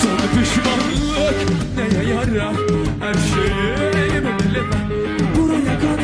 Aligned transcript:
Sonra 0.00 0.26
pişmanlık 0.34 1.36
neye 1.76 2.08
yarar 2.08 2.56
Her 3.00 3.14
şeyi 3.14 4.22
bilemem 4.22 4.88
Buraya 5.36 5.78
kadar 5.80 6.00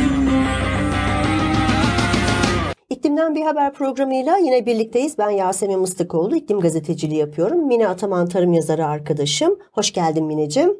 İklimden 2.91 3.35
Bir 3.35 3.43
Haber 3.43 3.73
programıyla 3.73 4.37
yine 4.37 4.67
birlikteyiz. 4.67 5.19
Ben 5.19 5.31
Yasemin 5.31 5.79
Mıstıkoğlu. 5.79 6.37
İklim 6.37 6.61
gazeteciliği 6.61 7.21
yapıyorum. 7.21 7.67
Mine 7.67 7.89
Ataman 7.89 8.29
tarım 8.29 8.53
yazarı 8.53 8.87
arkadaşım. 8.87 9.59
Hoş 9.73 9.93
geldin 9.93 10.25
Mineciğim. 10.25 10.77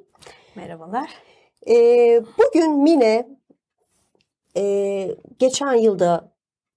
Merhabalar. 0.55 1.11
Ee, 1.69 2.23
bugün 2.39 2.83
Mine 2.83 3.29
e, 4.57 5.09
geçen 5.39 5.75
yılda 5.75 6.36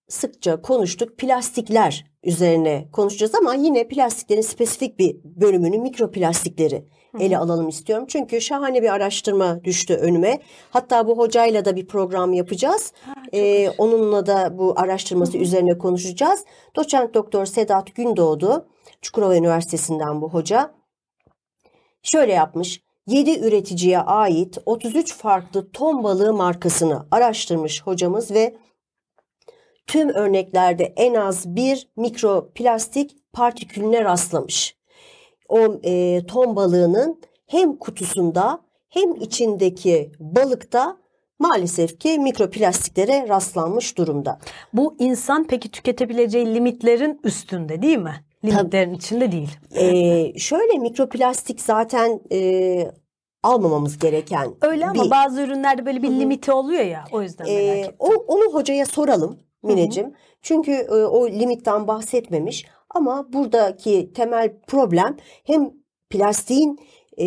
sıkça 0.09 0.61
konuştuk. 0.61 1.17
Plastikler 1.17 2.05
üzerine 2.23 2.87
konuşacağız 2.91 3.35
ama 3.35 3.53
yine 3.53 3.87
plastiklerin 3.87 4.41
spesifik 4.41 4.99
bir 4.99 5.15
bölümünü 5.23 5.77
mikroplastikleri 5.77 6.85
ele 7.19 7.37
alalım 7.37 7.67
istiyorum. 7.67 8.05
Çünkü 8.07 8.41
şahane 8.41 8.81
bir 8.81 8.93
araştırma 8.93 9.63
düştü 9.63 9.93
önüme. 9.93 10.39
Hatta 10.69 11.07
bu 11.07 11.17
hocayla 11.17 11.65
da 11.65 11.75
bir 11.75 11.87
program 11.87 12.33
yapacağız. 12.33 12.93
Ee, 13.33 13.69
onunla 13.69 14.25
da 14.25 14.57
bu 14.57 14.73
araştırması 14.77 15.37
üzerine 15.37 15.77
konuşacağız. 15.77 16.45
Doçent 16.75 17.13
Doktor 17.13 17.45
Sedat 17.45 17.95
Gündoğdu, 17.95 18.67
Çukurova 19.01 19.35
Üniversitesi'nden 19.35 20.21
bu 20.21 20.29
hoca. 20.29 20.71
Şöyle 22.03 22.33
yapmış. 22.33 22.81
7 23.07 23.39
üreticiye 23.39 23.99
ait 23.99 24.57
33 24.65 25.13
farklı 25.13 25.71
ton 25.71 26.03
balığı 26.03 26.33
markasını 26.33 27.07
araştırmış 27.11 27.81
hocamız 27.81 28.31
ve 28.31 28.55
tüm 29.89 30.09
örneklerde 30.09 30.93
en 30.97 31.13
az 31.13 31.55
bir 31.55 31.87
mikroplastik 31.97 33.11
partikülüne 33.33 34.03
rastlamış. 34.03 34.75
O 35.49 35.59
e, 35.83 36.25
ton 36.25 36.55
balığının 36.55 37.21
hem 37.47 37.75
kutusunda 37.77 38.61
hem 38.89 39.15
içindeki 39.15 40.11
balıkta 40.19 40.97
maalesef 41.39 41.99
ki 41.99 42.19
mikroplastiklere 42.19 43.25
rastlanmış 43.29 43.97
durumda. 43.97 44.39
Bu 44.73 44.95
insan 44.99 45.47
peki 45.49 45.71
tüketebileceği 45.71 46.53
limitlerin 46.55 47.19
üstünde 47.23 47.81
değil 47.81 47.97
mi? 47.97 48.13
Limitlerin 48.45 48.93
içinde 48.93 49.31
değil. 49.31 49.49
E, 49.75 50.39
şöyle 50.39 50.77
mikroplastik 50.77 51.61
zaten 51.61 52.19
e, 52.31 52.91
almamamız 53.43 53.97
gereken 53.99 54.53
Öyle 54.61 54.85
ama 54.87 55.03
bir- 55.03 55.11
bazı 55.11 55.41
ürünlerde 55.41 55.85
böyle 55.85 56.03
bir 56.03 56.09
limiti 56.09 56.51
oluyor 56.51 56.83
ya. 56.85 57.05
O 57.11 57.21
yüzden 57.21 57.47
merak 57.47 57.61
Ee, 57.77 57.79
ettim. 57.79 57.95
o, 57.99 58.07
onu 58.27 58.53
hocaya 58.53 58.85
soralım 58.85 59.39
Mineciğim. 59.63 60.13
Çünkü 60.41 60.71
e, 60.71 60.93
o 60.93 61.29
limitten 61.29 61.87
bahsetmemiş. 61.87 62.65
Ama 62.89 63.33
buradaki 63.33 64.13
temel 64.13 64.53
problem 64.67 65.17
hem 65.43 65.71
plastiğin 66.09 66.79
e, 67.17 67.25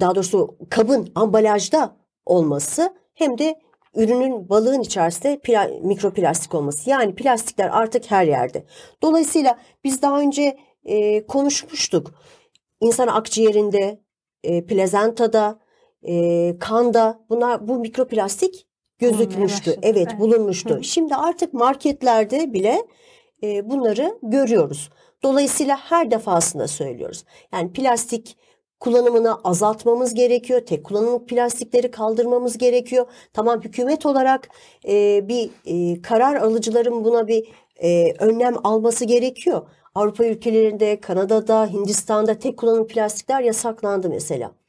daha 0.00 0.14
doğrusu 0.14 0.56
kabın 0.70 1.12
ambalajda 1.14 1.96
olması 2.26 2.94
hem 3.14 3.38
de 3.38 3.60
ürünün 3.94 4.48
balığın 4.48 4.80
içerisinde 4.80 5.34
pla- 5.34 5.86
mikroplastik 5.86 6.54
olması. 6.54 6.90
Yani 6.90 7.14
plastikler 7.14 7.68
artık 7.72 8.10
her 8.10 8.26
yerde. 8.26 8.64
Dolayısıyla 9.02 9.58
biz 9.84 10.02
daha 10.02 10.20
önce 10.20 10.58
e, 10.84 11.26
konuşmuştuk. 11.26 12.14
İnsan 12.80 13.08
akciğerinde, 13.08 14.00
e, 14.44 14.66
plazentada, 14.66 15.58
e, 16.02 16.56
kanda 16.58 17.20
bunlar 17.30 17.68
bu 17.68 17.78
mikroplastik 17.78 18.66
gözükmüştü. 19.00 19.70
Evet, 19.82 19.96
evet. 19.96 20.20
bulunmuştu. 20.20 20.76
Hı. 20.76 20.84
Şimdi 20.84 21.14
artık 21.14 21.54
marketlerde 21.54 22.52
bile 22.52 22.82
e, 23.42 23.70
bunları 23.70 24.18
görüyoruz. 24.22 24.90
Dolayısıyla 25.22 25.76
her 25.76 26.10
defasında 26.10 26.68
söylüyoruz. 26.68 27.24
Yani 27.52 27.72
plastik 27.72 28.36
kullanımını 28.80 29.34
azaltmamız 29.44 30.14
gerekiyor. 30.14 30.60
Tek 30.60 30.84
kullanımlık 30.84 31.28
plastikleri 31.28 31.90
kaldırmamız 31.90 32.58
gerekiyor. 32.58 33.06
Tamam 33.32 33.60
hükümet 33.62 34.06
olarak 34.06 34.48
e, 34.88 35.28
bir 35.28 35.50
e, 35.66 36.02
karar 36.02 36.36
alıcıların 36.36 37.04
buna 37.04 37.28
bir 37.28 37.48
e, 37.76 38.12
önlem 38.18 38.54
alması 38.66 39.04
gerekiyor. 39.04 39.62
Avrupa 39.94 40.24
ülkelerinde, 40.24 41.00
Kanada'da, 41.00 41.66
Hindistan'da 41.66 42.38
tek 42.38 42.56
kullanımlık 42.56 42.90
plastikler 42.90 43.40
yasaklandı 43.40 44.08
mesela. 44.08 44.59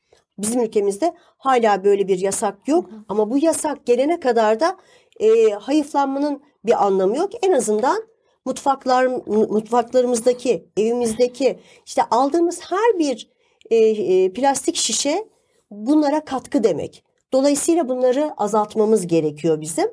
Bizim 0.41 0.61
ülkemizde 0.61 1.13
hala 1.37 1.83
böyle 1.83 2.07
bir 2.07 2.19
yasak 2.19 2.67
yok 2.67 2.89
ama 3.07 3.29
bu 3.31 3.37
yasak 3.37 3.85
gelene 3.85 4.19
kadar 4.19 4.59
da 4.59 4.77
e, 5.19 5.49
hayıflanmanın 5.49 6.41
bir 6.65 6.85
anlamı 6.85 7.17
yok. 7.17 7.29
En 7.43 7.51
azından 7.51 8.03
mutfaklar 8.45 9.05
mutfaklarımızdaki, 9.27 10.69
evimizdeki 10.77 11.59
işte 11.85 12.01
aldığımız 12.11 12.61
her 12.61 12.99
bir 12.99 13.29
e, 13.69 13.75
e, 13.75 14.33
plastik 14.33 14.75
şişe 14.75 15.27
bunlara 15.71 16.25
katkı 16.25 16.63
demek. 16.63 17.03
Dolayısıyla 17.33 17.89
bunları 17.89 18.33
azaltmamız 18.37 19.07
gerekiyor 19.07 19.61
bizim. 19.61 19.91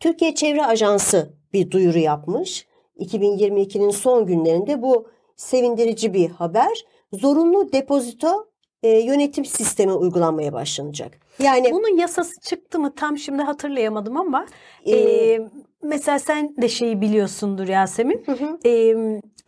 Türkiye 0.00 0.34
Çevre 0.34 0.64
Ajansı 0.64 1.34
bir 1.52 1.70
duyuru 1.70 1.98
yapmış. 1.98 2.66
2022'nin 2.98 3.90
son 3.90 4.26
günlerinde 4.26 4.82
bu 4.82 5.08
sevindirici 5.36 6.14
bir 6.14 6.30
haber. 6.30 6.84
Zorunlu 7.12 7.72
depozito 7.72 8.48
e, 8.86 9.00
yönetim 9.00 9.44
sistemi 9.44 9.92
uygulanmaya 9.92 10.52
başlanacak. 10.52 11.12
Yani 11.42 11.72
Bunun 11.72 11.96
yasası 11.96 12.40
çıktı 12.40 12.78
mı 12.78 12.94
tam 12.94 13.18
şimdi 13.18 13.42
hatırlayamadım 13.42 14.16
ama 14.16 14.46
Ee, 14.84 14.96
e, 14.96 15.40
mesela 15.82 16.18
sen 16.18 16.56
de 16.62 16.68
şeyi 16.68 17.00
biliyorsundur 17.00 17.68
Yasemin. 17.68 18.24
E, 18.66 18.94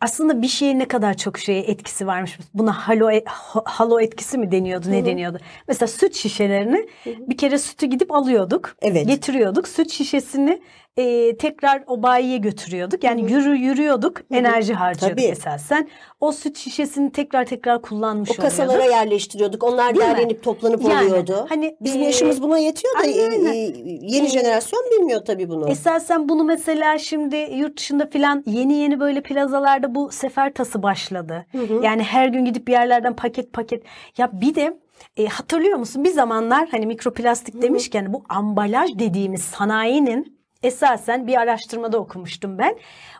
aslında 0.01 0.41
bir 0.41 0.47
şeye 0.47 0.79
ne 0.79 0.87
kadar 0.87 1.17
çok 1.17 1.37
şeye 1.37 1.61
etkisi 1.61 2.07
varmış. 2.07 2.37
Buna 2.53 2.71
halo 2.73 3.11
e- 3.11 3.23
ha- 3.25 3.61
halo 3.65 3.99
etkisi 3.99 4.37
mi 4.37 4.51
deniyordu, 4.51 4.91
ne 4.91 5.05
deniyordu? 5.05 5.37
Mesela 5.67 5.87
süt 5.87 6.15
şişelerini 6.15 6.87
bir 7.05 7.37
kere 7.37 7.57
sütü 7.57 7.85
gidip 7.85 8.11
alıyorduk, 8.13 8.75
Evet. 8.81 9.07
getiriyorduk. 9.07 9.67
Süt 9.67 9.91
şişesini 9.91 10.61
e, 10.99 11.37
tekrar 11.37 11.83
o 11.87 12.03
bayiye 12.03 12.37
götürüyorduk. 12.37 13.03
Yani 13.03 13.31
yürü 13.31 13.57
yürüyorduk, 13.57 14.21
enerji 14.31 14.73
harcıyorduk 14.73 15.17
Tabii. 15.17 15.27
esasen. 15.27 15.89
O 16.19 16.31
süt 16.31 16.57
şişesini 16.57 17.11
tekrar 17.11 17.45
tekrar 17.45 17.81
kullanmış 17.81 18.31
o 18.31 18.41
kasalara 18.41 18.71
oluyorduk. 18.77 18.93
yerleştiriyorduk. 18.95 19.63
Onlar 19.63 19.95
Değil 19.95 20.09
mi? 20.09 20.15
derlenip 20.15 20.43
toplanıp 20.43 20.81
Yani, 20.83 21.07
oluyordu. 21.07 21.45
hani, 21.49 21.75
Bizim 21.81 22.01
e, 22.01 22.05
yaşımız 22.05 22.41
buna 22.41 22.57
yetiyor 22.57 22.93
da 22.93 22.99
aynen, 22.99 23.45
e, 23.45 23.57
e, 23.57 23.73
yeni 24.01 24.25
E, 24.27 24.29
jenerasyon 24.29 24.83
bilmiyor 24.91 25.25
tabii 25.25 25.49
bunu. 25.49 25.69
Esasen 25.69 26.29
bunu 26.29 26.43
mesela 26.43 26.97
şimdi 26.97 27.35
yurt 27.55 27.77
dışında 27.77 28.05
filan 28.05 28.43
yeni 28.47 28.73
yeni 28.73 28.99
böyle 28.99 29.21
plazalarda 29.21 29.95
bu 29.95 30.11
sefer 30.11 30.53
tası 30.53 30.83
başladı. 30.83 31.45
Yani 31.83 32.03
her 32.03 32.27
gün 32.27 32.45
gidip 32.45 32.67
bir 32.67 32.71
yerlerden 32.73 33.15
paket 33.15 33.53
paket. 33.53 33.83
Ya 34.17 34.29
bir 34.33 34.55
de 34.55 34.77
e, 35.17 35.25
hatırlıyor 35.25 35.77
musun 35.77 36.03
bir 36.03 36.09
zamanlar 36.11 36.67
hani 36.71 36.85
mikroplastik 36.85 37.61
demişken 37.61 38.13
bu 38.13 38.23
ambalaj 38.29 38.99
dediğimiz 38.99 39.41
sanayinin 39.41 40.38
esasen 40.63 41.27
bir 41.27 41.35
araştırmada 41.35 41.97
okumuştum 41.97 42.57
ben. 42.57 42.75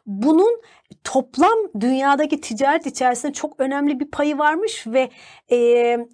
Bunun 0.05 0.61
toplam 1.03 1.57
dünyadaki 1.79 2.41
ticaret 2.41 2.85
içerisinde 2.85 3.33
çok 3.33 3.59
önemli 3.59 3.99
bir 3.99 4.11
payı 4.11 4.37
varmış 4.37 4.87
ve 4.87 5.09
e, 5.51 5.57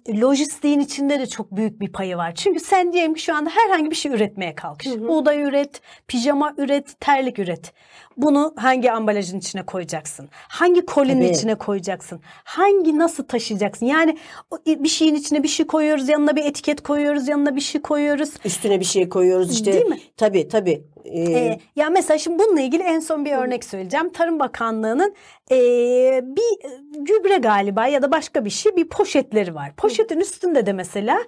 lojistiğin 0.08 0.80
içinde 0.80 1.20
de 1.20 1.26
çok 1.26 1.56
büyük 1.56 1.80
bir 1.80 1.92
payı 1.92 2.16
var. 2.16 2.34
Çünkü 2.34 2.60
sen 2.60 2.92
diyelim 2.92 3.14
ki 3.14 3.22
şu 3.22 3.34
anda 3.34 3.50
herhangi 3.50 3.90
bir 3.90 3.96
şey 3.96 4.12
üretmeye 4.12 4.54
kalkış. 4.54 4.88
Buğday 4.88 5.42
üret, 5.42 5.80
pijama 6.08 6.54
üret, 6.58 7.00
terlik 7.00 7.38
üret. 7.38 7.72
Bunu 8.16 8.54
hangi 8.56 8.92
ambalajın 8.92 9.38
içine 9.38 9.66
koyacaksın? 9.66 10.28
Hangi 10.32 10.86
kolinin 10.86 11.22
Tabii. 11.22 11.36
içine 11.36 11.54
koyacaksın? 11.54 12.20
Hangi 12.44 12.98
nasıl 12.98 13.24
taşıyacaksın? 13.24 13.86
Yani 13.86 14.18
bir 14.66 14.88
şeyin 14.88 15.14
içine 15.14 15.42
bir 15.42 15.48
şey 15.48 15.66
koyuyoruz, 15.66 16.08
yanına 16.08 16.36
bir 16.36 16.44
etiket 16.44 16.82
koyuyoruz, 16.82 17.28
yanına 17.28 17.56
bir 17.56 17.60
şey 17.60 17.82
koyuyoruz. 17.82 18.30
Üstüne 18.44 18.80
bir 18.80 18.84
şey 18.84 19.08
koyuyoruz 19.08 19.52
işte. 19.52 19.72
Değil 19.72 19.86
mi? 19.86 20.00
Tabii 20.16 20.48
tabii. 20.48 20.84
E, 21.12 21.20
Ee, 21.20 21.58
ya 21.76 21.90
mesela 21.90 22.18
şimdi 22.18 22.38
bununla 22.38 22.60
ilgili 22.60 22.82
en 22.82 23.00
son 23.00 23.24
bir 23.24 23.32
örnek 23.32 23.64
söyleyeceğim. 23.64 24.12
Tarım 24.12 24.38
Bakanlığı'nın 24.38 25.14
ee, 25.50 26.20
bir 26.24 26.64
e, 26.68 26.80
gübre 26.98 27.36
galiba 27.36 27.86
ya 27.86 28.02
da 28.02 28.12
başka 28.12 28.44
bir 28.44 28.50
şey 28.50 28.76
bir 28.76 28.88
poşetleri 28.88 29.54
var. 29.54 29.72
Poşetin 29.76 30.20
üstünde 30.20 30.66
de 30.66 30.72
mesela 30.72 31.18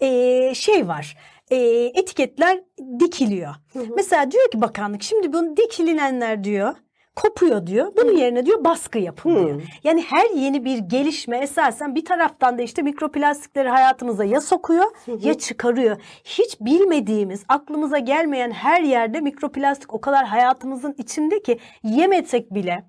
ee, 0.00 0.52
şey 0.54 0.88
var. 0.88 1.16
ee, 1.50 1.56
etiketler 1.94 2.60
dikiliyor. 3.00 3.54
Mesela 3.96 4.30
diyor 4.30 4.50
ki 4.50 4.60
bakanlık 4.60 5.02
şimdi 5.02 5.32
bunu 5.32 5.56
dikilinenler 5.56 6.44
diyor 6.44 6.74
kopuyor 7.22 7.66
diyor. 7.66 7.92
Bunun 7.96 8.12
yerine 8.16 8.46
diyor 8.46 8.64
baskı 8.64 8.98
yapın 8.98 9.34
diyor. 9.34 9.62
Yani 9.84 10.02
her 10.02 10.30
yeni 10.30 10.64
bir 10.64 10.78
gelişme 10.78 11.38
esasen 11.38 11.94
bir 11.94 12.04
taraftan 12.04 12.58
da 12.58 12.62
işte 12.62 12.82
mikroplastikleri 12.82 13.68
hayatımıza 13.68 14.24
ya 14.24 14.40
sokuyor 14.40 14.84
ya 15.06 15.34
çıkarıyor. 15.38 15.96
Hiç 16.24 16.60
bilmediğimiz, 16.60 17.44
aklımıza 17.48 17.98
gelmeyen 17.98 18.50
her 18.50 18.82
yerde 18.82 19.20
mikroplastik 19.20 19.94
o 19.94 20.00
kadar 20.00 20.26
hayatımızın 20.26 20.94
içinde 20.98 21.42
ki 21.42 21.58
yemesek 21.82 22.54
bile 22.54 22.84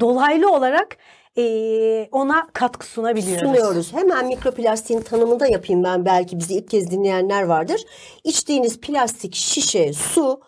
dolaylı 0.00 0.52
olarak 0.52 0.96
e, 1.38 2.08
ona 2.12 2.46
katkı 2.52 2.86
sunabiliyoruz. 2.86 3.40
sunuyoruz. 3.40 3.92
Hemen 3.92 4.26
mikroplastiğin 4.26 5.00
tanımını 5.00 5.40
da 5.40 5.46
yapayım 5.46 5.84
ben 5.84 6.04
belki 6.04 6.38
bizi 6.38 6.54
ilk 6.54 6.70
kez 6.70 6.90
dinleyenler 6.90 7.42
vardır. 7.42 7.80
İçtiğiniz 8.24 8.80
plastik 8.80 9.34
şişe, 9.34 9.92
su 9.92 10.40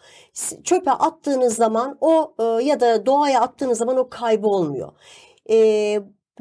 çöpe 0.64 0.90
attığınız 0.90 1.56
zaman 1.56 1.98
o 2.00 2.34
e, 2.38 2.64
ya 2.64 2.80
da 2.80 3.06
doğaya 3.06 3.40
attığınız 3.40 3.78
zaman 3.78 3.96
o 3.96 4.08
kaybolmuyor. 4.08 4.92
E, 5.50 5.56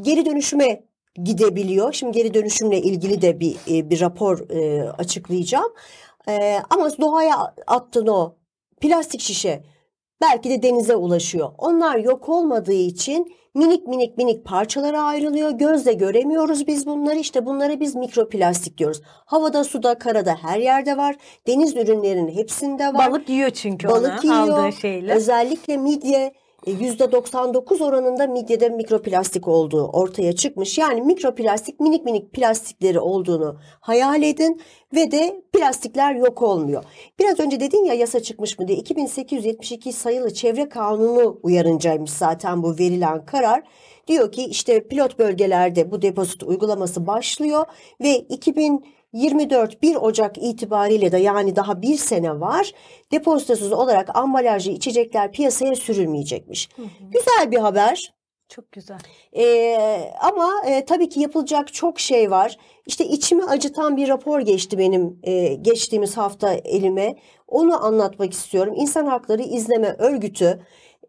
geri 0.01 0.25
dönüşüme 0.25 0.84
gidebiliyor. 1.24 1.94
Şimdi 1.94 2.18
geri 2.18 2.34
dönüşümle 2.34 2.81
ilgili 2.81 3.22
de 3.22 3.40
bir 3.40 3.56
e, 3.72 3.90
bir 3.90 4.01
rapor 4.01 4.50
e, 4.50 4.92
açıklayacağım. 4.92 5.74
E, 6.30 6.60
ama 6.69 6.90
doğaya 7.01 7.54
attığın 7.68 8.07
o 8.07 8.36
plastik 8.81 9.22
şişe 9.22 9.63
belki 10.21 10.50
de 10.50 10.63
denize 10.63 10.95
ulaşıyor. 10.95 11.51
Onlar 11.57 11.98
yok 11.98 12.30
olmadığı 12.30 12.74
için 12.74 13.33
minik 13.56 13.88
minik 13.88 14.18
minik 14.18 14.45
parçalara 14.45 15.01
ayrılıyor. 15.01 15.51
Gözle 15.51 15.94
göremiyoruz 15.94 16.68
biz 16.68 16.86
bunları. 16.86 17.19
İşte 17.19 17.45
bunlara 17.45 17.80
biz 17.80 17.95
mikroplastik 17.95 18.77
diyoruz. 18.77 19.01
Havada, 19.06 19.63
suda, 19.63 20.00
karada 20.00 20.36
her 20.42 20.60
yerde 20.60 20.98
var. 20.98 21.15
Deniz 21.48 21.75
ürünlerinin 21.75 22.36
hepsinde 22.36 22.88
var. 22.88 23.12
Balık 23.12 23.30
yiyor 23.30 23.50
çünkü 23.50 23.88
Balık 23.88 24.25
onu 24.25 24.33
yiyor. 24.44 24.60
aldığı 24.60 24.71
şeyle. 24.77 25.13
Özellikle 25.13 25.77
midye 25.77 26.33
%99 26.65 27.83
oranında 27.83 28.27
midyede 28.27 28.69
mikroplastik 28.69 29.48
olduğu 29.48 29.88
ortaya 29.88 30.36
çıkmış. 30.36 30.77
Yani 30.77 31.01
mikroplastik 31.01 31.80
minik 31.80 32.06
minik 32.06 32.33
plastikleri 32.33 33.00
olduğunu 33.00 33.57
hayal 33.80 34.24
edin 34.24 34.62
ve 34.95 35.12
de 35.12 35.42
plastikler 35.54 36.15
yok 36.15 36.42
olmuyor. 36.42 36.83
Biraz 37.19 37.39
önce 37.39 37.60
dedin 37.60 37.86
ya 37.86 37.94
yasa 37.94 38.19
çıkmış 38.19 38.60
mı 38.60 38.68
diye 38.68 38.77
2872 38.77 39.94
sayılı 39.94 40.33
çevre 40.33 40.69
kanunu 40.69 41.39
uyarıncaymış 41.44 42.12
zaten 42.12 42.63
bu 42.63 42.77
verilen 42.80 43.25
karar. 43.25 43.63
Diyor 44.07 44.31
ki 44.31 44.44
işte 44.44 44.88
pilot 44.88 45.19
bölgelerde 45.19 45.92
bu 45.92 46.01
depozit 46.01 46.44
uygulaması 46.44 47.07
başlıyor 47.07 47.66
ve 48.04 48.16
2024 48.18 48.83
1 49.81 49.95
Ocak 49.95 50.38
itibariyle 50.38 51.12
de 51.12 51.18
yani 51.18 51.56
daha 51.56 51.81
bir 51.81 51.98
sene 51.98 52.39
var 52.39 52.71
depozitosuz 53.12 53.71
olarak 53.71 54.15
ambalajlı 54.15 54.71
içecekler 54.71 55.31
piyasaya 55.31 55.75
sürülmeyecekmiş. 55.75 56.69
Güzel 57.12 57.51
bir 57.51 57.57
haber. 57.57 58.13
Çok 58.50 58.71
güzel. 58.71 58.98
Ee, 59.38 60.12
ama 60.21 60.51
e, 60.68 60.86
tabii 60.86 61.10
ki 61.10 61.19
yapılacak 61.19 61.74
çok 61.74 62.00
şey 62.00 62.31
var. 62.31 62.57
İşte 62.86 63.06
içimi 63.06 63.44
acıtan 63.44 63.98
bir 63.98 64.07
rapor 64.07 64.39
geçti 64.39 64.77
benim 64.77 65.19
e, 65.24 65.54
geçtiğimiz 65.54 66.18
hafta 66.18 66.54
elime. 66.54 67.16
Onu 67.48 67.86
anlatmak 67.86 68.33
istiyorum. 68.33 68.74
İnsan 68.77 69.06
Hakları 69.06 69.42
İzleme 69.42 69.95
Örgütü 69.98 70.59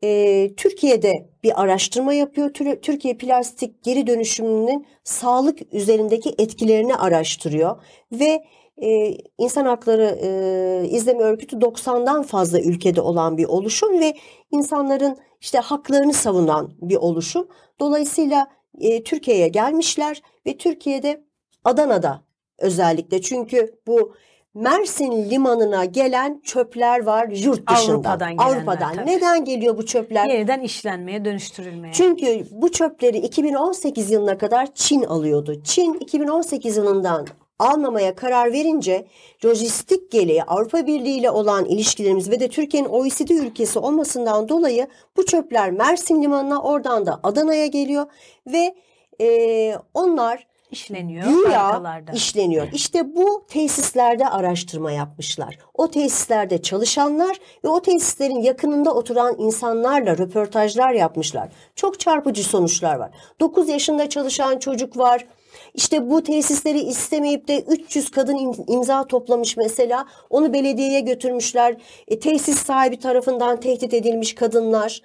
e, 0.05 0.51
Türkiye'de 0.57 1.13
bir 1.45 1.63
araştırma 1.63 2.15
yapıyor. 2.15 2.51
Tür- 2.51 2.81
Türkiye 2.81 3.17
plastik 3.17 3.83
geri 3.83 4.07
dönüşümünün 4.07 4.87
sağlık 5.05 5.75
üzerindeki 5.75 6.35
etkilerini 6.39 6.97
araştırıyor 6.97 7.83
ve 8.13 8.45
e, 8.83 9.19
İnsan 9.39 9.65
Hakları 9.65 10.19
e, 10.23 10.89
İzleme 10.89 11.23
Örgütü 11.23 11.57
90'dan 11.57 12.23
fazla 12.23 12.61
ülkede 12.61 13.01
olan 13.01 13.39
bir 13.39 13.45
oluşum 13.45 14.01
ve 14.01 14.15
insanların 14.51 15.17
işte 15.41 15.59
haklarını 15.59 16.13
savunan 16.13 16.73
bir 16.83 16.97
oluşum. 16.97 17.49
Dolayısıyla 17.81 18.47
e, 18.81 19.03
Türkiye'ye 19.03 19.49
gelmişler 19.49 20.23
ve 20.47 20.57
Türkiye'de 20.57 21.25
Adana'da 21.65 22.23
özellikle 22.59 23.23
çünkü 23.23 23.79
bu 23.87 24.15
Mersin 24.55 25.31
limanına 25.31 25.85
gelen 25.85 26.41
çöpler 26.45 27.03
var 27.03 27.29
yurt 27.29 27.71
dışından. 27.71 27.95
Avrupa'dan 27.95 28.37
gelenler, 28.37 28.57
Avrupa'dan. 28.57 28.95
tabii. 28.95 29.07
Neden 29.07 29.45
geliyor 29.45 29.77
bu 29.79 29.87
çöpler? 29.87 30.27
Yeniden 30.27 30.61
işlenmeye, 30.61 31.25
dönüştürülmeye. 31.25 31.93
Çünkü 31.93 32.47
bu 32.51 32.73
çöpleri 32.73 33.19
2018 33.19 34.11
yılına 34.11 34.39
kadar 34.39 34.75
Çin 34.75 35.03
alıyordu. 35.03 35.63
Çin 35.65 35.95
2018 35.95 36.77
yılından 36.77 37.27
almamaya 37.59 38.15
karar 38.15 38.53
verince 38.53 39.07
lojistik 39.45 40.11
gereği 40.11 40.43
Avrupa 40.45 40.87
Birliği 40.87 41.19
ile 41.19 41.31
olan 41.31 41.65
ilişkilerimiz 41.65 42.31
ve 42.31 42.41
de 42.41 42.49
Türkiye'nin 42.49 42.89
OECD 42.89 43.31
ülkesi 43.31 43.79
olmasından 43.79 44.49
dolayı 44.49 44.89
bu 45.17 45.27
çöpler 45.27 45.71
Mersin 45.71 46.23
Limanı'na 46.23 46.63
oradan 46.63 47.07
da 47.07 47.21
Adana'ya 47.23 47.67
geliyor 47.67 48.07
ve 48.47 48.75
e, 49.21 49.77
onlar 49.95 50.47
işleniyor 50.75 51.27
Güya 51.27 51.83
işleniyor. 52.15 52.69
İşte 52.73 53.17
bu 53.17 53.45
tesislerde 53.49 54.29
araştırma 54.29 54.93
yapmışlar. 54.93 55.59
O 55.75 55.91
tesislerde 55.91 56.63
çalışanlar 56.63 57.37
ve 57.65 57.69
o 57.69 57.83
tesislerin 57.83 58.41
yakınında 58.41 58.95
oturan 58.95 59.35
insanlarla 59.39 60.19
röportajlar 60.19 60.93
yapmışlar. 60.93 61.49
Çok 61.77 62.01
çarpıcı 62.01 62.45
sonuçlar 62.45 62.97
var. 62.97 63.11
9 63.41 63.69
yaşında 63.69 64.09
çalışan 64.09 64.59
çocuk 64.59 64.99
var. 64.99 65.27
İşte 65.75 66.11
bu 66.11 66.23
tesisleri 66.23 66.81
istemeyip 66.81 67.49
de 67.49 67.61
300 67.61 68.11
kadın 68.11 68.37
im- 68.37 68.73
imza 68.73 69.07
toplamış 69.07 69.57
mesela. 69.57 70.07
Onu 70.31 70.53
belediyeye 70.53 71.01
götürmüşler. 71.01 71.77
E, 72.09 72.19
tesis 72.19 72.59
sahibi 72.59 72.99
tarafından 72.99 73.61
tehdit 73.61 73.95
edilmiş 73.95 74.35
kadınlar. 74.35 75.03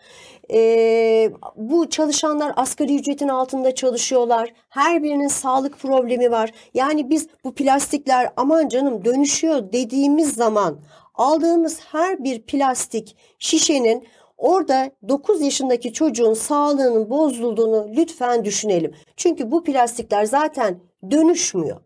E, 0.54 1.32
bu 1.56 1.90
çalışanlar 1.90 2.54
asgari 2.56 2.96
ücretin 2.96 3.28
altında 3.28 3.76
çalışıyorlar. 3.76 4.54
Her 4.70 5.04
birinin 5.04 5.28
sağlık 5.28 5.80
problemi 5.80 6.32
var. 6.32 6.52
Yani 6.74 7.10
biz 7.10 7.28
bu 7.44 7.56
plastikler 7.56 8.30
aman 8.38 8.68
canım 8.68 9.06
dönüşüyor 9.06 9.72
dediğimiz 9.74 10.34
zaman 10.34 10.80
aldığımız 11.16 11.80
her 11.80 12.24
bir 12.24 12.42
plastik 12.42 13.16
şişenin 13.40 14.08
orada 14.40 14.92
9 15.10 15.42
yaşındaki 15.42 15.94
çocuğun 15.94 16.34
sağlığının 16.34 17.10
bozulduğunu 17.10 17.88
lütfen 17.98 18.46
düşünelim. 18.46 18.92
Çünkü 19.18 19.52
bu 19.52 19.64
plastikler 19.64 20.26
zaten 20.26 20.80
dönüşmüyor. 21.12 21.82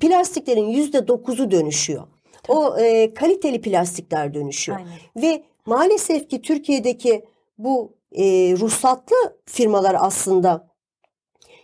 Plastiklerin 0.00 0.72
%9'u 0.72 1.50
dönüşüyor. 1.50 2.02
O 2.48 2.78
e, 2.78 3.14
kaliteli 3.14 3.60
plastikler 3.60 4.34
dönüşüyor. 4.34 4.78
Aynen. 4.78 4.92
Ve 5.16 5.44
maalesef 5.66 6.30
ki 6.30 6.42
Türkiye'deki 6.42 7.24
bu 7.58 7.92
e, 8.12 8.24
ruhsatlı 8.56 9.16
firmalar 9.46 9.96
aslında 9.98 10.68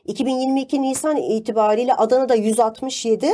2022 0.04 0.82
Nisan 0.82 1.16
itibariyle 1.16 1.94
Adana'da 1.94 2.34
167, 2.34 3.30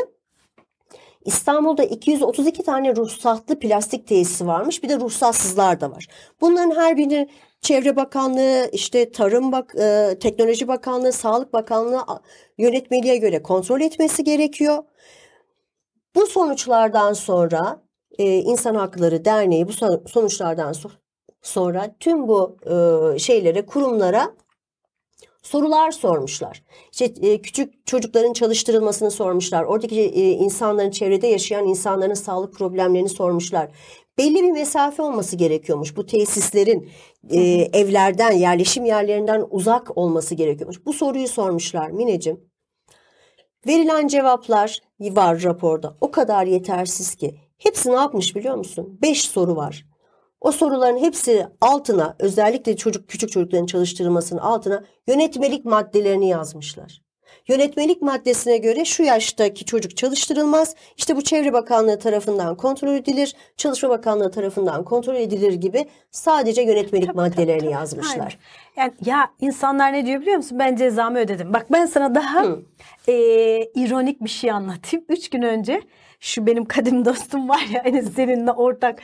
İstanbul'da 1.27 1.85
232 1.85 2.63
tane 2.63 2.97
ruhsatlı 2.97 3.59
plastik 3.59 4.07
tesisi 4.07 4.47
varmış. 4.47 4.83
Bir 4.83 4.89
de 4.89 5.01
ruhsatsızlar 5.01 5.81
da 5.81 5.91
var. 5.91 6.07
Bunların 6.41 6.71
her 6.77 6.97
birini 6.97 7.29
Çevre 7.61 7.97
Bakanlığı, 7.97 8.69
işte 8.73 9.13
Tarım 9.13 9.53
Bak 9.53 9.75
e, 9.81 10.19
Teknoloji 10.21 10.69
Bakanlığı, 10.69 11.13
Sağlık 11.13 11.53
Bakanlığı 11.53 12.05
yönetmeliğe 12.59 13.17
göre 13.17 13.43
kontrol 13.43 13.81
etmesi 13.81 14.25
gerekiyor. 14.25 14.85
Bu 16.15 16.27
sonuçlardan 16.27 17.13
sonra 17.13 17.83
e, 18.19 18.25
İnsan 18.39 18.75
Hakları 18.75 19.25
Derneği 19.25 19.69
bu 19.69 19.73
son- 19.73 20.03
sonuçlardan 20.07 20.73
so- 20.73 20.91
sonra 21.43 21.95
tüm 22.01 22.29
bu 22.29 22.57
e, 22.67 23.19
şeylere, 23.19 23.67
kurumlara 23.67 24.33
sorular 25.43 25.91
sormuşlar. 25.91 26.63
İşte 26.93 27.05
e, 27.05 27.43
küçük 27.43 27.87
çocukların 27.87 28.33
çalıştırılmasını 28.33 29.11
sormuşlar. 29.11 29.65
Oradaki 29.65 30.01
e, 30.01 30.31
insanların 30.31 30.91
çevrede 30.91 31.27
yaşayan 31.27 31.67
insanların 31.67 32.15
sağlık 32.15 32.55
problemlerini 32.55 33.09
sormuşlar. 33.09 33.71
Belli 34.19 34.43
bir 34.43 34.51
mesafe 34.51 35.03
olması 35.03 35.37
gerekiyormuş. 35.37 35.97
Bu 35.97 36.07
tesislerin 36.07 36.91
e, 37.31 37.41
evlerden, 37.73 38.33
yerleşim 38.33 38.85
yerlerinden 38.85 39.47
uzak 39.51 39.99
olması 39.99 40.35
gerekiyormuş. 40.35 40.87
Bu 40.87 40.93
soruyu 40.93 41.29
sormuşlar 41.29 41.91
Mineciğim. 41.91 42.41
Verilen 43.67 44.09
cevaplar 44.09 44.79
var 45.01 45.43
raporda. 45.43 45.97
O 46.01 46.11
kadar 46.11 46.47
yetersiz 46.47 47.15
ki. 47.15 47.41
Hepsi 47.59 47.91
ne 47.91 47.95
yapmış 47.95 48.37
biliyor 48.37 48.57
musun? 48.57 48.99
Beş 49.03 49.23
soru 49.23 49.57
var. 49.57 49.87
O 50.41 50.53
soruların 50.53 50.99
hepsi 50.99 51.47
altına 51.61 52.17
özellikle 52.19 52.77
çocuk 52.77 53.09
küçük 53.09 53.33
çocukların 53.33 53.67
çalıştırılmasının 53.67 54.41
altına 54.41 54.85
yönetmelik 55.07 55.65
maddelerini 55.65 56.29
yazmışlar. 56.29 57.07
Yönetmelik 57.49 58.03
maddesine 58.03 58.57
göre 58.57 58.85
şu 58.85 59.03
yaştaki 59.03 59.65
çocuk 59.65 59.97
çalıştırılmaz. 59.97 60.75
İşte 60.97 61.17
bu 61.17 61.23
Çevre 61.23 61.53
Bakanlığı 61.53 61.99
tarafından 61.99 62.57
kontrol 62.57 62.95
edilir, 62.95 63.35
Çalışma 63.57 63.89
Bakanlığı 63.89 64.31
tarafından 64.31 64.85
kontrol 64.85 65.15
edilir 65.15 65.53
gibi 65.53 65.87
sadece 66.11 66.63
yönetmelik 66.63 67.15
maddelerini 67.15 67.73
yazmışlar. 67.73 68.39
Aynen. 68.77 68.93
Yani 68.93 68.93
ya 69.05 69.31
insanlar 69.41 69.93
ne 69.93 70.07
diyor 70.07 70.21
biliyor 70.21 70.37
musun? 70.37 70.59
Ben 70.59 70.77
cezamı 70.77 71.19
ödedim. 71.19 71.53
Bak 71.53 71.67
ben 71.73 71.87
sana 71.87 72.15
daha 72.15 72.45
e, 73.09 73.15
ironik 73.75 74.25
bir 74.25 74.29
şey 74.29 74.51
anlatayım. 74.51 75.07
Üç 75.09 75.31
gün 75.31 75.43
önce 75.43 75.83
şu 76.21 76.47
benim 76.47 76.65
kadim 76.65 77.05
dostum 77.05 77.49
var 77.49 77.67
ya 77.73 77.81
Enes 77.81 78.15
seninle 78.15 78.53
ortak. 78.53 79.03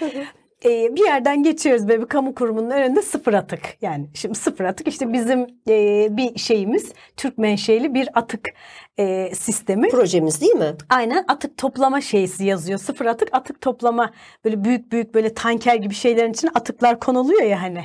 E, 0.65 0.97
bir 0.97 1.05
yerden 1.05 1.43
geçiyoruz 1.43 1.89
böyle 1.89 2.01
bir 2.03 2.07
kamu 2.07 2.35
kurumunun 2.35 2.71
önünde 2.71 3.03
sıfır 3.03 3.35
atık. 3.35 3.61
Yani 3.81 4.07
şimdi 4.15 4.39
sıfır 4.39 4.65
atık 4.65 4.89
işte 4.89 5.13
bizim 5.13 5.47
e, 5.69 6.09
bir 6.17 6.39
şeyimiz 6.39 6.93
Türk 7.17 7.39
menşeli 7.39 7.95
bir 7.95 8.09
atık 8.15 8.49
e, 8.99 9.35
sistemi. 9.35 9.89
Projemiz 9.89 10.41
değil 10.41 10.55
mi? 10.55 10.73
Aynen 10.91 11.25
atık 11.29 11.57
toplama 11.59 12.01
şeysi 12.01 12.45
yazıyor. 12.45 12.79
Sıfır 12.79 13.07
atık 13.07 13.29
atık 13.33 13.61
toplama 13.61 14.11
böyle 14.45 14.65
büyük 14.65 14.93
büyük 14.93 15.15
böyle 15.15 15.35
tanker 15.35 15.75
gibi 15.75 15.95
şeylerin 15.95 16.33
içine 16.33 16.51
atıklar 16.55 17.01
konuluyor 17.01 17.43
ya 17.43 17.63
hani. 17.63 17.85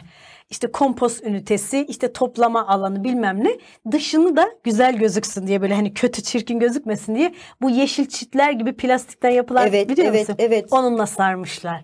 işte 0.49 0.71
kompost 0.71 1.23
ünitesi, 1.23 1.85
işte 1.89 2.13
toplama 2.13 2.67
alanı 2.67 3.03
bilmem 3.03 3.43
ne. 3.43 3.57
Dışını 3.91 4.35
da 4.35 4.49
güzel 4.63 4.97
gözüksün 4.97 5.47
diye 5.47 5.61
böyle 5.61 5.73
hani 5.73 5.93
kötü 5.93 6.23
çirkin 6.23 6.59
gözükmesin 6.59 7.15
diye 7.15 7.33
bu 7.61 7.69
yeşil 7.69 8.05
çitler 8.05 8.51
gibi 8.51 8.73
plastikten 8.73 9.29
yapılan 9.29 9.67
Evet, 9.67 9.89
biliyor 9.89 10.07
evet, 10.07 10.19
musun? 10.29 10.35
evet. 10.39 10.65
Onunla 10.71 11.05
sarmışlar. 11.07 11.83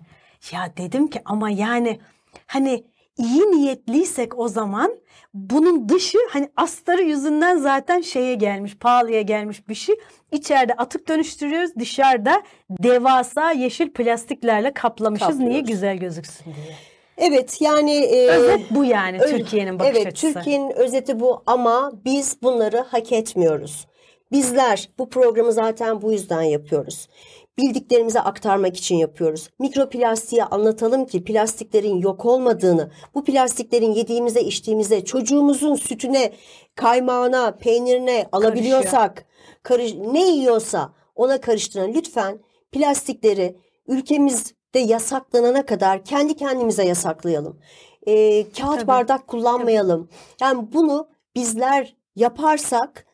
Ya 0.52 0.72
dedim 0.76 1.08
ki 1.08 1.20
ama 1.24 1.50
yani 1.50 2.00
hani 2.46 2.84
iyi 3.18 3.40
niyetliysek 3.40 4.38
o 4.38 4.48
zaman 4.48 4.98
bunun 5.34 5.88
dışı 5.88 6.18
hani 6.30 6.48
astarı 6.56 7.02
yüzünden 7.02 7.56
zaten 7.56 8.00
şeye 8.00 8.34
gelmiş, 8.34 8.76
pahalıya 8.76 9.22
gelmiş 9.22 9.68
bir 9.68 9.74
şey. 9.74 9.94
İçeride 10.32 10.74
atık 10.74 11.08
dönüştürüyoruz, 11.08 11.70
dışarıda 11.78 12.42
devasa 12.70 13.50
yeşil 13.50 13.90
plastiklerle 13.90 14.72
kaplamışız. 14.72 15.28
Niye 15.28 15.38
Kaplıyoruz. 15.38 15.70
güzel 15.70 15.96
gözüksün 15.96 16.44
diye. 16.44 16.76
Evet 17.18 17.60
yani 17.60 17.92
e, 17.92 18.28
Özet 18.28 18.70
bu 18.70 18.84
yani 18.84 19.18
Öz- 19.20 19.30
Türkiye'nin 19.30 19.78
bakış 19.78 19.96
evet, 19.96 20.06
açısı. 20.06 20.32
Türkiye'nin 20.34 20.70
özeti 20.70 21.20
bu 21.20 21.42
ama 21.46 21.92
biz 22.04 22.42
bunları 22.42 22.78
hak 22.78 23.12
etmiyoruz. 23.12 23.86
Bizler 24.32 24.88
bu 24.98 25.08
programı 25.10 25.52
zaten 25.52 26.02
bu 26.02 26.12
yüzden 26.12 26.42
yapıyoruz. 26.42 27.08
Bildiklerimizi 27.58 28.20
aktarmak 28.20 28.76
için 28.76 28.96
yapıyoruz. 28.96 29.50
Mikroplastiği 29.58 30.44
anlatalım 30.44 31.06
ki 31.06 31.24
plastiklerin 31.24 31.96
yok 31.96 32.24
olmadığını, 32.24 32.90
bu 33.14 33.24
plastiklerin 33.24 33.92
yediğimize, 33.92 34.40
içtiğimize, 34.40 35.04
çocuğumuzun 35.04 35.74
sütüne, 35.74 36.32
kaymağına, 36.74 37.50
peynirine 37.50 38.26
alabiliyorsak, 38.32 39.26
karış, 39.62 39.94
ne 39.94 40.30
yiyorsa 40.30 40.92
ona 41.14 41.40
karıştıran 41.40 41.94
lütfen 41.94 42.38
plastikleri 42.72 43.56
ülkemizde 43.86 44.78
yasaklanana 44.78 45.66
kadar 45.66 46.04
kendi 46.04 46.36
kendimize 46.36 46.84
yasaklayalım. 46.84 47.60
Ee, 48.06 48.42
kağıt 48.52 48.76
Tabii. 48.76 48.86
bardak 48.86 49.26
kullanmayalım. 49.26 50.08
Yani 50.40 50.72
bunu 50.72 51.08
bizler 51.36 51.96
yaparsak 52.16 53.06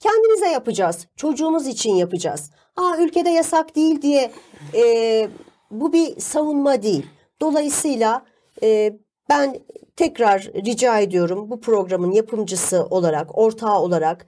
kendimize 0.00 0.48
yapacağız. 0.48 1.06
Çocuğumuz 1.16 1.66
için 1.66 1.94
yapacağız. 1.94 2.50
Aa 2.76 2.96
ülkede 2.98 3.30
yasak 3.30 3.76
değil 3.76 4.02
diye 4.02 4.30
e, 4.74 5.28
bu 5.70 5.92
bir 5.92 6.20
savunma 6.20 6.82
değil. 6.82 7.06
Dolayısıyla 7.40 8.24
e, 8.62 8.92
ben 9.28 9.56
tekrar 9.96 10.42
rica 10.42 10.98
ediyorum 10.98 11.50
bu 11.50 11.60
programın 11.60 12.12
yapımcısı 12.12 12.84
olarak, 12.84 13.38
ortağı 13.38 13.78
olarak 13.78 14.26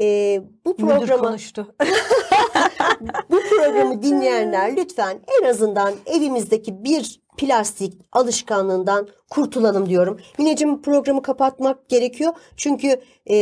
e, 0.00 0.40
bu 0.64 0.76
programı 0.76 1.22
konuştu. 1.22 1.74
bu 3.30 3.40
programı 3.40 4.02
dinleyenler 4.02 4.76
lütfen 4.76 5.20
en 5.40 5.48
azından 5.48 5.94
evimizdeki 6.06 6.84
bir 6.84 7.22
plastik 7.36 8.00
alışkanlığından 8.12 9.08
kurtulalım 9.30 9.88
diyorum. 9.88 10.20
Mineciğim 10.38 10.82
programı 10.82 11.22
kapatmak 11.22 11.88
gerekiyor. 11.88 12.32
Çünkü 12.56 13.00
e, 13.30 13.36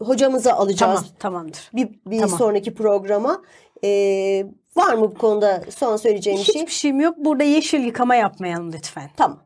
hocamızı 0.00 0.54
alacağız 0.54 1.00
tamam, 1.00 1.14
tamamdır. 1.18 1.70
bir, 1.72 1.88
bir 2.06 2.20
Tamam. 2.20 2.38
sonraki 2.38 2.74
programa. 2.74 3.42
E, 3.84 3.90
var 4.76 4.94
mı 4.94 5.00
bu 5.10 5.14
konuda 5.14 5.62
son 5.76 5.96
söyleyeceğim 5.96 6.38
bir 6.38 6.44
şey? 6.44 6.54
Hiçbir 6.54 6.72
şeyim 6.72 7.00
yok. 7.00 7.14
Burada 7.18 7.44
yeşil 7.44 7.84
yıkama 7.84 8.14
yapmayalım 8.14 8.72
lütfen. 8.72 9.10
Tamam. 9.16 9.38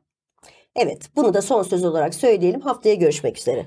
Evet 0.77 1.03
bunu 1.17 1.35
da 1.35 1.43
son 1.43 1.63
söz 1.63 1.85
olarak 1.85 2.15
söyleyelim. 2.15 2.61
Haftaya 2.61 2.95
görüşmek 2.95 3.39
üzere. 3.39 3.67